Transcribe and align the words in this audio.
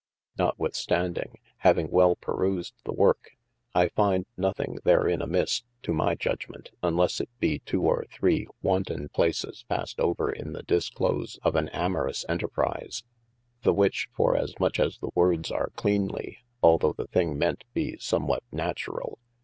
Notwithstanding, 0.35 1.37
having 1.57 1.91
wel 1.91 2.15
perused 2.15 2.73
the 2.85 2.91
worke, 2.91 3.37
I 3.75 3.89
find 3.89 4.25
nothing 4.35 4.79
therein 4.83 5.21
amisse 5.21 5.61
(to 5.83 5.93
my 5.93 6.15
judgemente) 6.15 6.71
unlesse 6.81 7.21
it 7.21 7.29
be 7.39 7.59
two 7.67 7.83
or 7.83 8.05
three 8.09 8.47
wanton 8.63 9.09
places 9.09 9.63
passed 9.69 9.99
over 9.99 10.31
in 10.31 10.53
the 10.53 10.63
discourse 10.63 11.37
of 11.43 11.55
an 11.55 11.69
amorous 11.69 12.25
enterprise. 12.27 13.03
The 13.61 13.73
which 13.75 14.09
for 14.11 14.35
as 14.35 14.59
much 14.59 14.79
as 14.79 14.97
the 14.97 15.11
words 15.13 15.51
are 15.51 15.69
cleanly 15.75 16.39
(although 16.63 16.93
the 16.93 17.05
thing 17.05 17.37
ment 17.37 17.63
be 17.75 17.95
some 17.99 18.25
what 18.25 18.41
natural!) 18.51 19.19